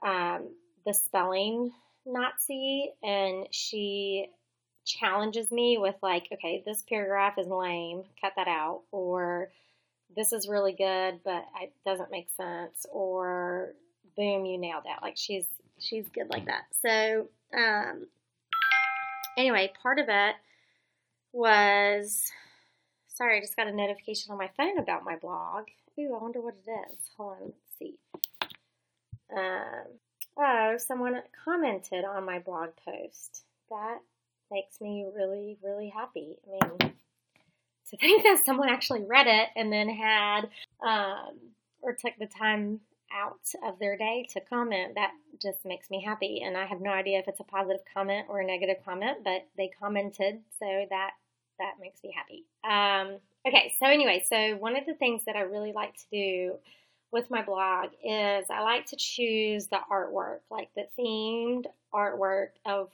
um, 0.05 0.49
the 0.85 0.93
spelling 0.93 1.71
Nazi, 2.05 2.91
and 3.03 3.47
she 3.49 4.29
challenges 4.85 5.51
me 5.51 5.77
with 5.77 5.95
like, 6.01 6.27
okay, 6.31 6.63
this 6.65 6.83
paragraph 6.87 7.37
is 7.37 7.47
lame, 7.47 8.03
cut 8.21 8.33
that 8.35 8.47
out, 8.47 8.81
or 8.91 9.49
this 10.15 10.31
is 10.31 10.47
really 10.47 10.73
good, 10.73 11.19
but 11.23 11.45
it 11.61 11.73
doesn't 11.85 12.11
make 12.11 12.27
sense, 12.37 12.85
or 12.91 13.73
boom, 14.15 14.45
you 14.45 14.57
nailed 14.57 14.85
it. 14.85 15.01
Like 15.01 15.17
she's 15.17 15.45
she's 15.79 16.07
good 16.09 16.29
like 16.29 16.45
that. 16.45 16.65
So 16.81 17.27
um, 17.57 18.07
anyway, 19.37 19.73
part 19.81 19.99
of 19.99 20.05
it 20.07 20.35
was 21.33 22.31
sorry, 23.07 23.37
I 23.37 23.41
just 23.41 23.55
got 23.55 23.67
a 23.67 23.71
notification 23.71 24.31
on 24.31 24.37
my 24.37 24.49
phone 24.55 24.77
about 24.77 25.03
my 25.03 25.15
blog. 25.15 25.65
Ooh, 25.99 26.15
I 26.15 26.21
wonder 26.21 26.41
what 26.41 26.55
it 26.65 26.71
is. 26.91 26.97
Hold 27.17 27.33
on, 27.33 27.41
let's 27.43 27.79
see. 27.79 27.95
Um, 29.35 29.85
oh, 30.37 30.77
someone 30.77 31.21
commented 31.43 32.05
on 32.05 32.25
my 32.25 32.39
blog 32.39 32.69
post. 32.85 33.43
That 33.69 33.99
makes 34.51 34.79
me 34.81 35.05
really, 35.15 35.57
really 35.63 35.89
happy. 35.89 36.37
I 36.47 36.67
mean, 36.67 36.93
to 37.89 37.97
think 37.97 38.23
that 38.23 38.43
someone 38.45 38.69
actually 38.69 39.03
read 39.03 39.27
it 39.27 39.49
and 39.55 39.71
then 39.71 39.89
had, 39.89 40.49
um, 40.85 41.37
or 41.81 41.93
took 41.93 42.13
the 42.19 42.25
time 42.25 42.79
out 43.13 43.53
of 43.63 43.77
their 43.79 43.95
day 43.95 44.27
to 44.33 44.41
comment, 44.41 44.95
that 44.95 45.11
just 45.41 45.63
makes 45.65 45.91
me 45.91 46.01
happy. 46.01 46.41
And 46.43 46.57
I 46.57 46.65
have 46.65 46.81
no 46.81 46.89
idea 46.89 47.19
if 47.19 47.27
it's 47.27 47.39
a 47.39 47.43
positive 47.43 47.81
comment 47.93 48.25
or 48.27 48.39
a 48.39 48.45
negative 48.45 48.77
comment, 48.83 49.19
but 49.23 49.45
they 49.55 49.69
commented, 49.79 50.39
so 50.59 50.85
that 50.89 51.11
that 51.59 51.73
makes 51.79 52.03
me 52.03 52.13
happy. 52.13 52.43
Um, 52.63 53.19
okay, 53.47 53.73
so 53.79 53.85
anyway, 53.85 54.25
so 54.27 54.55
one 54.57 54.75
of 54.75 54.85
the 54.85 54.95
things 54.95 55.23
that 55.25 55.35
I 55.35 55.41
really 55.41 55.71
like 55.71 55.93
to 55.93 56.05
do 56.11 56.55
with 57.11 57.29
my 57.29 57.43
blog 57.43 57.91
is 58.03 58.45
I 58.49 58.61
like 58.61 58.87
to 58.87 58.97
choose 58.97 59.67
the 59.67 59.79
artwork, 59.89 60.39
like 60.49 60.69
the 60.75 60.87
themed 60.99 61.65
artwork 61.93 62.47
of 62.65 62.89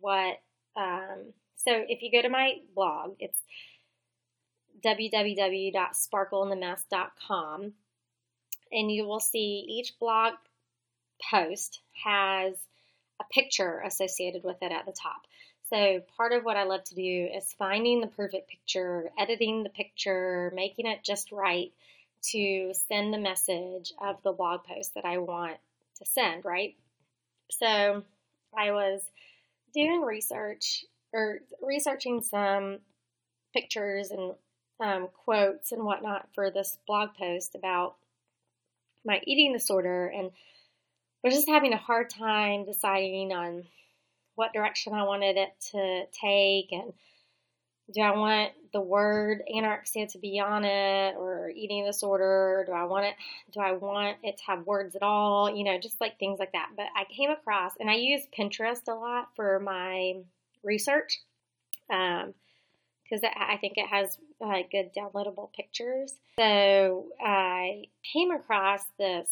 what. 0.00 0.38
Um, 0.76 1.32
so 1.56 1.84
if 1.88 2.02
you 2.02 2.12
go 2.12 2.22
to 2.22 2.28
my 2.28 2.58
blog, 2.74 3.16
it's 3.18 3.40
www.sparkleinthemess.com 4.84 7.72
and 8.72 8.92
you 8.92 9.06
will 9.06 9.20
see 9.20 9.64
each 9.68 9.98
blog 9.98 10.34
post 11.30 11.80
has 12.04 12.54
a 13.20 13.24
picture 13.32 13.80
associated 13.84 14.42
with 14.44 14.56
it 14.62 14.72
at 14.72 14.86
the 14.86 14.92
top. 14.92 15.26
So, 15.70 16.02
part 16.16 16.32
of 16.32 16.44
what 16.44 16.56
I 16.56 16.64
love 16.64 16.84
to 16.84 16.94
do 16.94 17.28
is 17.34 17.54
finding 17.58 18.00
the 18.00 18.06
perfect 18.06 18.48
picture, 18.48 19.10
editing 19.18 19.64
the 19.64 19.68
picture, 19.68 20.52
making 20.54 20.86
it 20.86 21.02
just 21.02 21.32
right 21.32 21.72
to 22.30 22.72
send 22.88 23.12
the 23.12 23.18
message 23.18 23.92
of 24.00 24.22
the 24.22 24.32
blog 24.32 24.62
post 24.64 24.94
that 24.94 25.04
I 25.04 25.18
want 25.18 25.56
to 25.96 26.04
send, 26.04 26.44
right? 26.44 26.76
So, 27.50 28.04
I 28.56 28.70
was 28.70 29.00
doing 29.76 30.00
research 30.00 30.84
or 31.12 31.40
researching 31.62 32.22
some 32.22 32.78
pictures 33.54 34.10
and 34.10 34.32
um, 34.80 35.08
quotes 35.24 35.72
and 35.72 35.84
whatnot 35.84 36.28
for 36.34 36.50
this 36.50 36.78
blog 36.86 37.10
post 37.18 37.54
about 37.54 37.96
my 39.04 39.20
eating 39.24 39.52
disorder 39.52 40.06
and 40.08 40.30
was 41.22 41.34
just 41.34 41.48
having 41.48 41.72
a 41.72 41.78
hard 41.78 42.10
time 42.10 42.64
deciding 42.64 43.32
on 43.32 43.64
what 44.34 44.52
direction 44.52 44.92
I 44.92 45.04
wanted 45.04 45.36
it 45.36 45.50
to 45.72 46.04
take 46.20 46.72
and 46.72 46.92
do 47.92 48.00
I 48.00 48.16
want 48.16 48.52
the 48.76 48.80
word 48.82 49.42
anorexia 49.50 50.06
to 50.12 50.18
be 50.18 50.38
on 50.38 50.62
it 50.62 51.14
or 51.16 51.48
eating 51.48 51.86
disorder? 51.86 52.62
Do 52.66 52.72
I 52.72 52.84
want 52.84 53.06
it 53.06 53.14
do 53.54 53.60
I 53.60 53.72
want 53.72 54.18
it 54.22 54.36
to 54.36 54.44
have 54.48 54.66
words 54.66 54.94
at 54.94 55.02
all? 55.02 55.48
You 55.54 55.64
know, 55.64 55.78
just 55.80 55.98
like 55.98 56.18
things 56.18 56.38
like 56.38 56.52
that. 56.52 56.72
But 56.76 56.86
I 56.94 57.04
came 57.04 57.30
across 57.30 57.72
and 57.80 57.88
I 57.88 57.94
use 57.94 58.26
Pinterest 58.38 58.86
a 58.86 58.92
lot 58.92 59.28
for 59.34 59.60
my 59.60 60.16
research. 60.62 61.20
Um, 61.88 62.34
because 63.02 63.22
I 63.24 63.56
think 63.58 63.74
it 63.76 63.86
has 63.86 64.18
uh, 64.44 64.62
good 64.70 64.90
downloadable 64.92 65.52
pictures. 65.52 66.12
So 66.40 67.06
I 67.24 67.84
came 68.12 68.32
across 68.32 68.82
this 68.98 69.28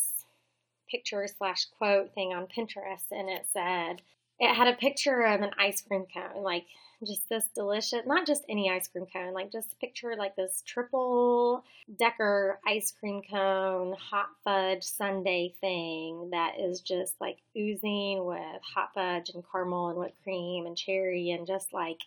picture 0.89 1.27
slash 1.27 1.67
quote 1.77 2.15
thing 2.15 2.33
on 2.33 2.47
Pinterest, 2.47 3.11
and 3.11 3.29
it 3.29 3.47
said 3.53 4.01
it 4.45 4.55
had 4.55 4.69
a 4.69 4.75
picture 4.75 5.23
of 5.23 5.41
an 5.41 5.51
ice 5.59 5.83
cream 5.83 6.07
cone, 6.13 6.43
like 6.43 6.65
just 7.07 7.29
this 7.29 7.45
delicious, 7.55 8.07
not 8.07 8.27
just 8.27 8.45
any 8.49 8.71
ice 8.71 8.89
cream 8.89 9.07
cone, 9.13 9.35
like 9.35 9.53
just 9.53 9.73
a 9.73 9.77
picture 9.77 10.15
like 10.17 10.37
this 10.37 10.63
triple 10.67 11.65
decker 11.99 12.59
ice 12.67 12.93
cream 12.99 13.23
cone 13.31 13.95
hot 13.99 14.29
fudge 14.43 14.85
sundae 14.85 15.53
thing 15.61 16.31
that 16.31 16.59
is 16.59 16.81
just 16.81 17.15
like 17.21 17.39
oozing 17.57 18.25
with 18.25 18.63
hot 18.75 18.91
fudge 18.95 19.31
and 19.31 19.45
caramel 19.51 19.89
and 19.89 19.99
whipped 19.99 20.23
cream 20.23 20.67
and 20.67 20.77
cherry 20.77 21.31
and 21.31 21.47
just 21.47 21.73
like 21.73 21.99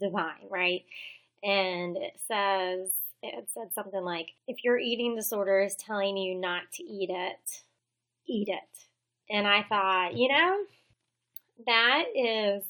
divine, 0.00 0.48
right? 0.50 0.84
and 1.42 1.96
it 1.96 2.18
says 2.26 2.90
it 3.22 3.48
said 3.54 3.72
something 3.72 4.02
like 4.02 4.30
if 4.46 4.64
your 4.64 4.78
eating 4.78 5.14
disorder 5.14 5.62
is 5.62 5.74
telling 5.76 6.16
you 6.16 6.34
not 6.34 6.62
to 6.74 6.82
eat 6.82 7.10
it, 7.10 7.62
eat 8.26 8.48
it. 8.48 8.78
And 9.30 9.46
I 9.46 9.62
thought, 9.62 10.16
you 10.16 10.28
know, 10.28 10.64
that 11.66 12.04
is 12.14 12.62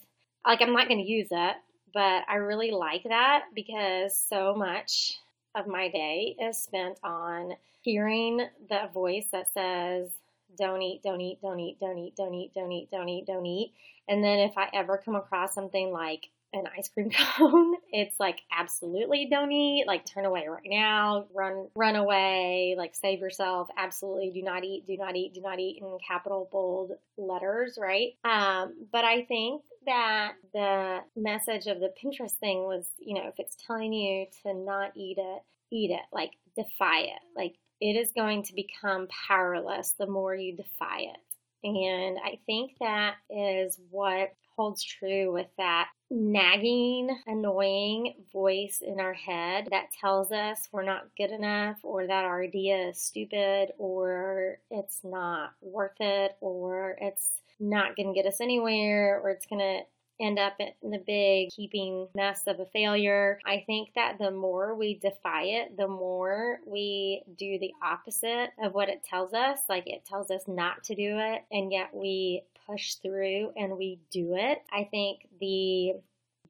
like 0.46 0.62
I'm 0.62 0.72
not 0.72 0.88
going 0.88 1.05
to 1.05 1.11
use 1.11 1.29
it, 1.31 1.57
but 1.92 2.25
I 2.29 2.37
really 2.37 2.70
like 2.70 3.05
that 3.05 3.46
because 3.55 4.16
so 4.18 4.55
much 4.55 5.18
of 5.55 5.66
my 5.66 5.88
day 5.88 6.37
is 6.40 6.59
spent 6.59 6.99
on 7.03 7.55
hearing 7.83 8.46
the 8.68 8.88
voice 8.92 9.27
that 9.33 9.53
says, 9.53 10.11
don't 10.59 10.83
eat, 10.83 11.03
don't 11.03 11.20
eat, 11.20 11.38
don't 11.42 11.59
eat, 11.59 11.79
don't 11.81 11.99
eat, 11.99 12.14
don't 12.16 12.35
eat, 12.35 12.53
don't 12.55 12.72
eat, 12.72 12.88
don't 12.90 13.09
eat, 13.09 13.27
don't 13.27 13.46
eat. 13.46 13.72
And 14.09 14.22
then 14.22 14.38
if 14.38 14.57
I 14.57 14.68
ever 14.72 15.01
come 15.03 15.16
across 15.16 15.55
something 15.55 15.90
like 15.90 16.29
an 16.52 16.64
ice 16.76 16.88
cream 16.88 17.11
cone, 17.37 17.74
it's 17.90 18.18
like 18.18 18.40
absolutely 18.56 19.28
don't 19.30 19.52
eat, 19.52 19.85
like 19.87 20.04
turn 20.04 20.24
away 20.24 20.46
right 20.48 20.66
now, 20.66 21.26
run 21.35 21.68
run 21.74 21.96
away, 21.96 22.74
like 22.78 22.94
save 22.94 23.20
yourself, 23.20 23.68
absolutely 23.76 24.30
do 24.30 24.42
not 24.42 24.64
eat, 24.64 24.85
do 24.87 24.96
not 24.96 25.16
eat, 25.16 25.35
do 25.35 25.40
not 25.40 25.59
eat 25.59 25.78
in 25.80 25.98
capital 26.06 26.48
bold 26.50 26.92
letters, 27.18 27.78
right? 27.80 28.12
Um, 28.24 28.87
but 28.92 29.04
I 29.04 29.24
think 29.24 29.62
that 29.87 30.32
the 30.52 31.00
message 31.16 31.66
of 31.66 31.80
the 31.80 31.92
Pinterest 32.02 32.32
thing 32.32 32.64
was, 32.64 32.87
you 32.98 33.14
know, 33.14 33.28
if 33.28 33.35
it's 33.38 33.56
telling 33.66 33.92
you 33.92 34.26
to 34.42 34.54
not 34.54 34.92
eat 34.96 35.18
it, 35.18 35.42
eat 35.70 35.90
it, 35.90 36.02
like 36.12 36.32
defy 36.56 37.00
it. 37.00 37.20
Like 37.37 37.54
it 37.80 37.96
is 37.96 38.12
going 38.12 38.42
to 38.44 38.54
become 38.54 39.09
powerless 39.28 39.94
the 39.98 40.06
more 40.06 40.35
you 40.35 40.56
defy 40.56 41.00
it. 41.00 41.20
And 41.64 42.18
I 42.24 42.38
think 42.46 42.72
that 42.80 43.14
is 43.30 43.78
what 43.90 44.35
holds 44.57 44.83
true 44.83 45.33
with 45.33 45.49
that 45.59 45.88
nagging, 46.11 47.16
annoying 47.27 48.14
voice 48.33 48.83
in 48.87 49.01
our 49.01 49.14
head 49.14 49.69
that 49.71 49.92
tells 50.01 50.31
us 50.31 50.69
we're 50.73 50.83
not 50.83 51.09
good 51.16 51.31
enough 51.31 51.77
or 51.83 52.07
that 52.07 52.25
our 52.25 52.42
idea 52.42 52.88
is 52.88 53.01
stupid 53.01 53.71
or 53.79 54.59
it's 54.71 55.01
not 55.03 55.53
worth 55.61 56.01
it 56.01 56.37
or 56.40 56.97
it's 57.01 57.31
not 57.59 57.97
going 57.97 58.09
to 58.09 58.14
get 58.14 58.27
us 58.27 58.40
anywhere 58.40 59.21
or 59.23 59.31
it's 59.31 59.47
going 59.47 59.61
to 59.61 59.81
end 60.19 60.38
up 60.38 60.55
in 60.59 60.90
the 60.90 61.03
big 61.07 61.51
keeping 61.51 62.09
mess 62.14 62.42
of 62.47 62.61
a 62.61 62.66
failure. 62.66 63.38
I 63.45 63.64
think 63.66 63.90
that 63.95 64.19
the 64.19 64.31
more 64.31 64.75
we 64.75 64.95
defy 64.95 65.42
it, 65.42 65.77
the 65.77 65.88
more 65.88 66.61
we 66.66 67.23
do 67.37 67.59
the 67.59 67.73
opposite 67.83 68.51
of 68.62 68.73
what 68.73 68.88
it 68.88 69.05
tells 69.05 69.35
us. 69.35 69.59
Like 69.69 69.87
it 69.87 70.05
tells 70.05 70.31
us 70.31 70.42
not 70.47 70.85
to 70.85 70.95
do 70.95 71.19
it, 71.19 71.42
and 71.53 71.71
yet 71.71 71.90
we 71.92 72.42
push 72.68 72.94
through 72.94 73.52
and 73.57 73.76
we 73.76 74.00
do 74.11 74.35
it. 74.35 74.59
I 74.72 74.85
think 74.90 75.20
the 75.40 75.94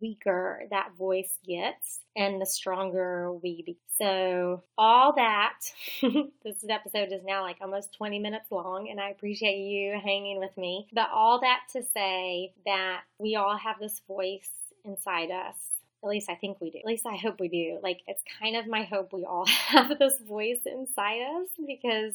weaker 0.00 0.62
that 0.70 0.90
voice 0.98 1.38
gets 1.46 2.00
and 2.16 2.40
the 2.40 2.46
stronger 2.46 3.32
we 3.32 3.62
become. 3.62 3.80
So, 3.98 4.62
all 4.76 5.14
that, 5.14 5.58
this 6.02 6.64
episode 6.68 7.12
is 7.12 7.22
now 7.24 7.40
like 7.40 7.56
almost 7.62 7.94
20 7.94 8.18
minutes 8.18 8.50
long, 8.50 8.88
and 8.90 9.00
I 9.00 9.08
appreciate 9.08 9.56
you 9.56 9.98
hanging 10.04 10.38
with 10.38 10.54
me. 10.58 10.86
But 10.92 11.08
all 11.14 11.40
that 11.40 11.60
to 11.72 11.82
say 11.94 12.52
that 12.66 13.02
we 13.18 13.36
all 13.36 13.56
have 13.56 13.76
this 13.80 14.02
voice 14.06 14.50
inside 14.84 15.30
us. 15.30 15.56
At 16.02 16.10
least 16.10 16.30
I 16.30 16.34
think 16.34 16.60
we 16.60 16.70
do. 16.70 16.78
At 16.78 16.84
least 16.84 17.06
I 17.06 17.16
hope 17.16 17.40
we 17.40 17.48
do. 17.48 17.80
Like, 17.82 18.00
it's 18.06 18.22
kind 18.40 18.56
of 18.56 18.66
my 18.66 18.84
hope 18.84 19.12
we 19.12 19.24
all 19.24 19.46
have 19.68 19.98
this 19.98 20.18
voice 20.20 20.60
inside 20.66 21.22
us 21.22 21.48
because 21.66 22.14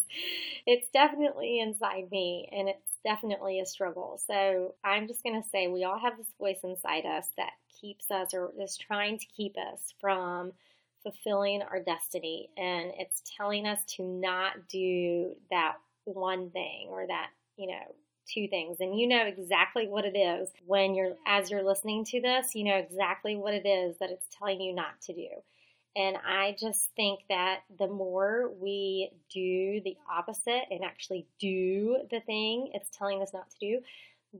it's 0.65 0.87
definitely 0.91 1.59
inside 1.59 2.09
me 2.11 2.47
and 2.51 2.69
it's 2.69 2.97
definitely 3.03 3.59
a 3.59 3.65
struggle. 3.65 4.19
So 4.25 4.75
I'm 4.83 5.07
just 5.07 5.23
going 5.23 5.41
to 5.41 5.49
say 5.49 5.67
we 5.67 5.83
all 5.83 5.99
have 5.99 6.17
this 6.17 6.31
voice 6.39 6.59
inside 6.63 7.05
us 7.05 7.27
that 7.37 7.51
keeps 7.81 8.09
us 8.11 8.33
or 8.33 8.51
is 8.59 8.77
trying 8.77 9.17
to 9.17 9.25
keep 9.35 9.55
us 9.57 9.93
from 9.99 10.53
fulfilling 11.03 11.61
our 11.63 11.79
destiny. 11.79 12.49
And 12.57 12.91
it's 12.97 13.23
telling 13.37 13.65
us 13.65 13.79
to 13.97 14.03
not 14.03 14.69
do 14.69 15.35
that 15.49 15.73
one 16.05 16.49
thing 16.51 16.87
or 16.89 17.07
that, 17.07 17.29
you 17.57 17.67
know, 17.67 17.95
two 18.27 18.47
things. 18.47 18.77
And 18.79 18.97
you 18.97 19.07
know 19.07 19.25
exactly 19.25 19.87
what 19.87 20.05
it 20.05 20.17
is 20.17 20.49
when 20.65 20.95
you're, 20.95 21.15
as 21.25 21.49
you're 21.49 21.63
listening 21.63 22.05
to 22.05 22.21
this, 22.21 22.55
you 22.55 22.63
know 22.63 22.75
exactly 22.75 23.35
what 23.35 23.53
it 23.53 23.67
is 23.67 23.97
that 23.99 24.09
it's 24.09 24.27
telling 24.37 24.61
you 24.61 24.73
not 24.73 25.01
to 25.03 25.13
do. 25.13 25.27
And 25.95 26.15
I 26.25 26.55
just 26.57 26.89
think 26.95 27.21
that 27.29 27.61
the 27.77 27.87
more 27.87 28.51
we 28.61 29.11
do 29.33 29.81
the 29.83 29.97
opposite 30.09 30.63
and 30.71 30.83
actually 30.85 31.27
do 31.39 31.97
the 32.09 32.21
thing 32.21 32.71
it's 32.73 32.95
telling 32.97 33.21
us 33.21 33.31
not 33.33 33.49
to 33.49 33.57
do, 33.59 33.79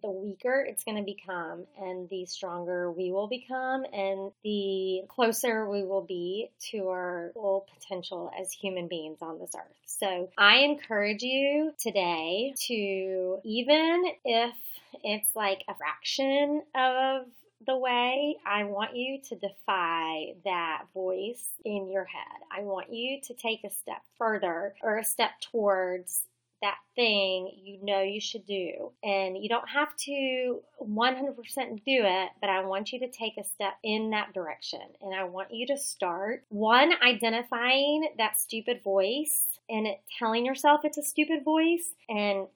the 0.02 0.10
weaker 0.10 0.66
it's 0.68 0.84
going 0.84 0.98
to 0.98 1.04
become 1.04 1.66
and 1.80 2.10
the 2.10 2.26
stronger 2.26 2.92
we 2.92 3.12
will 3.12 3.28
become 3.28 3.84
and 3.92 4.32
the 4.44 5.02
closer 5.10 5.70
we 5.70 5.84
will 5.84 6.04
be 6.04 6.50
to 6.60 6.88
our 6.88 7.32
full 7.34 7.68
potential 7.74 8.32
as 8.40 8.52
human 8.52 8.88
beings 8.88 9.18
on 9.22 9.40
this 9.40 9.52
earth. 9.58 9.76
So 9.86 10.30
I 10.38 10.60
encourage 10.60 11.24
you 11.24 11.74
today 11.78 12.54
to, 12.68 13.40
even 13.44 14.06
if 14.24 14.56
it's 15.04 15.36
like 15.36 15.64
a 15.68 15.76
fraction 15.76 16.64
of 16.76 17.26
the 17.68 17.78
way, 17.78 18.38
I 18.46 18.64
want 18.64 18.96
you 18.96 19.20
to 19.30 19.36
defy 19.36 20.34
that 20.46 20.86
voice 20.94 21.48
in 21.64 21.90
your 21.92 22.06
head. 22.06 22.42
I 22.52 22.62
want 22.62 22.92
you 22.92 23.20
to 23.22 23.34
take 23.34 23.64
a 23.64 23.70
step 23.70 24.02
further 24.18 24.74
or 24.82 24.98
a 24.98 25.06
step 25.06 25.32
towards 25.52 26.24
that 26.62 26.78
thing 26.96 27.52
you 27.64 27.80
know 27.84 28.02
you 28.02 28.22
should 28.22 28.46
do. 28.46 28.92
And 29.04 29.38
you 29.38 29.50
don't 29.50 29.70
have 29.70 29.96
to 30.06 30.62
100% 30.82 31.36
do 31.36 31.82
it, 31.86 32.30
but 32.40 32.50
I 32.50 32.64
want 32.66 32.92
you 32.92 33.00
to 33.00 33.10
take 33.10 33.38
a 33.38 33.44
step 33.44 33.74
in 33.84 34.12
that 34.12 34.34
direction. 34.34 34.82
And 35.02 35.14
I 35.16 35.24
want 35.24 35.54
you 35.54 35.68
to 35.68 35.78
start 35.78 36.44
one, 36.50 36.92
identifying 37.04 38.10
that 38.18 38.38
stupid 38.38 38.82
voice 38.84 39.46
and 39.70 39.88
it, 39.88 40.02
telling 40.20 40.46
yourself 40.46 40.82
it's 40.84 40.98
a 40.98 41.04
stupid 41.04 41.44
voice, 41.44 41.94
and 42.10 42.48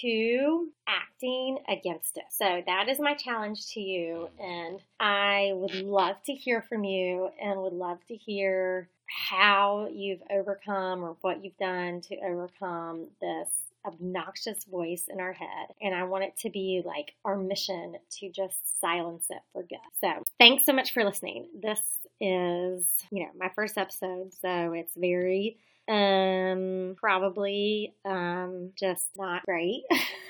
two, 0.00 0.68
acting 0.86 1.58
against 1.68 2.16
it. 2.16 2.24
So 2.30 2.62
that 2.66 2.88
is 2.88 2.98
my 2.98 3.14
challenge 3.14 3.66
to 3.74 3.80
you. 3.80 4.28
And 4.38 4.80
I 4.98 5.50
would 5.54 5.74
love 5.74 6.16
to 6.26 6.32
hear 6.32 6.62
from 6.62 6.84
you 6.84 7.28
and 7.42 7.60
would 7.60 7.72
love 7.72 7.98
to 8.08 8.14
hear 8.14 8.88
how 9.10 9.88
you've 9.92 10.22
overcome 10.30 11.02
or 11.02 11.16
what 11.20 11.44
you've 11.44 11.56
done 11.58 12.00
to 12.02 12.16
overcome 12.24 13.06
this 13.20 13.48
obnoxious 13.84 14.64
voice 14.64 15.04
in 15.08 15.20
our 15.20 15.32
head. 15.32 15.68
And 15.80 15.94
I 15.94 16.04
want 16.04 16.24
it 16.24 16.36
to 16.38 16.50
be 16.50 16.82
like 16.84 17.14
our 17.24 17.36
mission 17.36 17.96
to 18.18 18.28
just 18.28 18.80
silence 18.80 19.26
it 19.30 19.40
for 19.52 19.62
good. 19.62 19.78
So 20.00 20.22
thanks 20.38 20.64
so 20.64 20.72
much 20.72 20.92
for 20.92 21.04
listening. 21.04 21.46
This 21.60 21.80
is, 22.20 22.86
you 23.10 23.24
know, 23.24 23.30
my 23.38 23.50
first 23.54 23.78
episode. 23.78 24.32
So 24.40 24.72
it's 24.72 24.94
very 24.94 25.56
um, 25.88 26.94
probably 26.98 27.94
um, 28.04 28.70
just 28.78 29.08
not 29.16 29.44
great. 29.44 29.82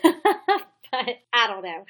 but 0.93 1.19
I 1.33 1.47
don't 1.47 1.63
know. 1.63 1.85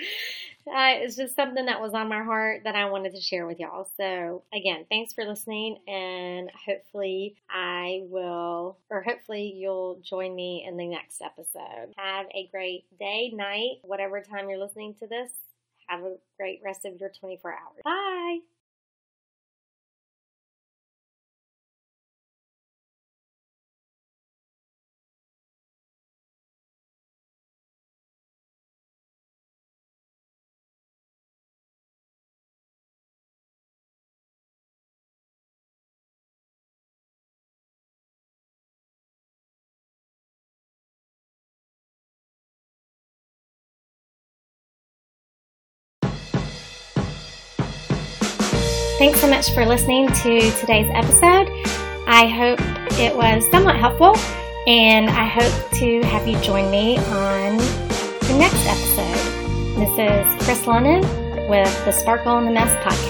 Uh, 0.67 1.03
it's 1.03 1.17
just 1.17 1.35
something 1.35 1.67
that 1.67 1.81
was 1.81 1.95
on 1.95 2.09
my 2.09 2.23
heart 2.23 2.63
that 2.65 2.75
I 2.77 2.91
wanted 2.91 3.15
to 3.15 3.21
share 3.21 3.47
with 3.47 3.59
y'all. 3.59 3.89
So, 3.97 4.43
again, 4.55 4.85
thanks 4.89 5.13
for 5.13 5.25
listening, 5.25 5.79
and 5.89 6.51
hopefully, 6.67 7.37
I 7.51 8.03
will, 8.05 8.79
or 8.91 9.03
hopefully, 9.03 9.53
you'll 9.57 10.01
join 10.03 10.35
me 10.35 10.65
in 10.67 10.77
the 10.77 10.87
next 10.87 11.23
episode. 11.23 11.95
Have 11.97 12.27
a 12.35 12.49
great 12.53 12.85
day, 12.99 13.31
night, 13.35 13.79
whatever 13.83 14.21
time 14.21 14.49
you're 14.51 14.59
listening 14.59 14.95
to 15.01 15.07
this. 15.07 15.31
Have 15.89 16.01
a 16.03 16.17
great 16.37 16.61
rest 16.65 16.85
of 16.85 17.01
your 17.01 17.11
24 17.21 17.53
hours. 17.53 17.83
Bye. 17.85 18.60
Thanks 49.01 49.23
so 49.23 49.31
much 49.31 49.53
for 49.53 49.65
listening 49.65 50.09
to 50.09 50.51
today's 50.61 50.91
episode. 50.93 51.49
I 52.07 52.27
hope 52.27 52.61
it 52.99 53.17
was 53.17 53.51
somewhat 53.51 53.77
helpful, 53.77 54.15
and 54.67 55.09
I 55.09 55.25
hope 55.25 55.71
to 55.79 56.03
have 56.03 56.29
you 56.29 56.39
join 56.41 56.71
me 56.71 56.99
on 56.99 57.57
the 57.57 58.37
next 58.39 58.63
episode. 58.67 59.79
This 59.79 59.99
is 59.99 60.45
Chris 60.45 60.67
Lennon 60.67 61.01
with 61.49 61.85
the 61.87 61.93
Sparkle 61.93 62.37
in 62.41 62.45
the 62.45 62.51
Mess 62.51 62.77
podcast. 62.85 63.10